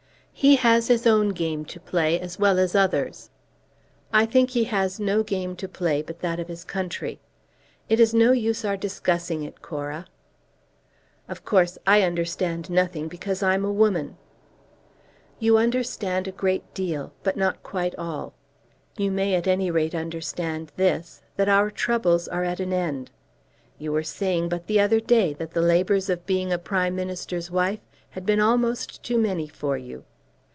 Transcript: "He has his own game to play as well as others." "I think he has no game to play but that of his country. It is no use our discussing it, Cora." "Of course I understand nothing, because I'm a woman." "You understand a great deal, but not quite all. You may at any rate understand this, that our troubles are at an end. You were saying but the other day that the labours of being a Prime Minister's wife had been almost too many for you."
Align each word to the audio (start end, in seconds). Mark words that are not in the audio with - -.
"He 0.33 0.55
has 0.55 0.87
his 0.87 1.05
own 1.05 1.29
game 1.29 1.65
to 1.65 1.79
play 1.79 2.19
as 2.19 2.39
well 2.39 2.57
as 2.57 2.73
others." 2.73 3.29
"I 4.11 4.25
think 4.25 4.49
he 4.49 4.63
has 4.63 4.99
no 4.99 5.21
game 5.21 5.55
to 5.57 5.67
play 5.67 6.01
but 6.01 6.21
that 6.21 6.39
of 6.39 6.47
his 6.47 6.63
country. 6.63 7.19
It 7.87 7.99
is 7.99 8.11
no 8.11 8.31
use 8.31 8.65
our 8.65 8.75
discussing 8.75 9.43
it, 9.43 9.61
Cora." 9.61 10.07
"Of 11.27 11.45
course 11.45 11.77
I 11.85 12.01
understand 12.01 12.71
nothing, 12.71 13.07
because 13.07 13.43
I'm 13.43 13.63
a 13.63 13.71
woman." 13.71 14.17
"You 15.37 15.59
understand 15.59 16.27
a 16.27 16.31
great 16.31 16.73
deal, 16.73 17.13
but 17.21 17.37
not 17.37 17.61
quite 17.61 17.93
all. 17.99 18.33
You 18.97 19.11
may 19.11 19.35
at 19.35 19.45
any 19.45 19.69
rate 19.69 19.93
understand 19.93 20.71
this, 20.75 21.21
that 21.35 21.49
our 21.49 21.69
troubles 21.69 22.27
are 22.27 22.43
at 22.45 22.59
an 22.59 22.73
end. 22.73 23.11
You 23.77 23.91
were 23.91 24.01
saying 24.01 24.49
but 24.49 24.65
the 24.65 24.79
other 24.79 24.99
day 25.01 25.33
that 25.35 25.51
the 25.51 25.61
labours 25.61 26.09
of 26.09 26.25
being 26.25 26.51
a 26.51 26.57
Prime 26.57 26.95
Minister's 26.95 27.51
wife 27.51 27.81
had 28.09 28.25
been 28.25 28.39
almost 28.39 29.03
too 29.03 29.19
many 29.19 29.47
for 29.47 29.77
you." 29.77 30.03